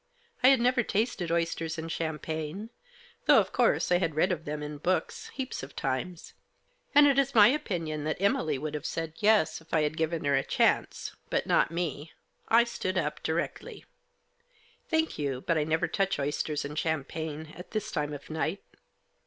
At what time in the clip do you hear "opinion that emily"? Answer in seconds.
7.49-8.57